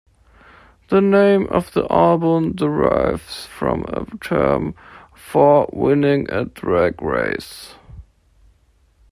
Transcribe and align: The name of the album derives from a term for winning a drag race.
The 0.89 0.99
name 0.99 1.45
of 1.51 1.73
the 1.73 1.85
album 1.93 2.53
derives 2.55 3.45
from 3.45 3.83
a 3.83 4.03
term 4.17 4.73
for 5.15 5.69
winning 5.71 6.25
a 6.31 6.45
drag 6.45 6.99
race. 7.03 7.75